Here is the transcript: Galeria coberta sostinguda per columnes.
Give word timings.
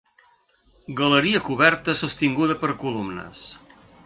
Galeria 1.01 1.43
coberta 1.49 1.97
sostinguda 2.01 2.59
per 2.65 2.75
columnes. 2.85 3.49